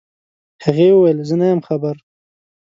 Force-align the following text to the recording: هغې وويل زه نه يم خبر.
هغې 0.63 0.87
وويل 0.93 1.17
زه 1.29 1.35
نه 1.41 1.45
يم 1.51 1.61
خبر. 1.67 1.95